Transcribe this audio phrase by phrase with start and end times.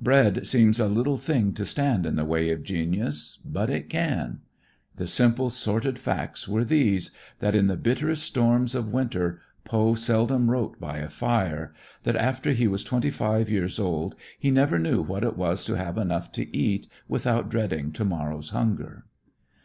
[0.00, 4.42] Bread seems a little thing to stand in the way of genius, but it can.
[4.94, 10.52] The simple sordid facts were these, that in the bitterest storms of winter Poe seldom
[10.52, 11.74] wrote by a fire,
[12.04, 15.74] that after he was twenty five years old he never knew what it was to
[15.74, 19.06] have enough to eat without dreading tomorrow's hunger.